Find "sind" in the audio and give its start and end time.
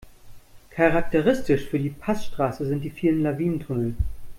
2.65-2.81